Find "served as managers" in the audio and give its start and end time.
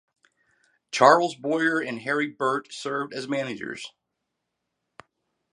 2.73-3.93